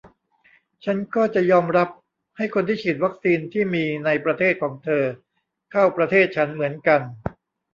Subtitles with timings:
[0.85, 1.89] ฉันก็จะยอมรับ
[2.37, 5.03] ให้คนที่ฉีดวัคซีนที่มีในประเทศของเธอ
[5.71, 7.01] เข้าประเทศฉันเหมือนกัน